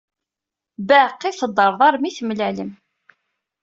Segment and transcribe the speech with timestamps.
[0.87, 2.71] Baqi teddreḍ armi temlalem.